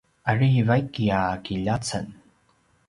[0.31, 2.11] ari vaiki a kiljaceng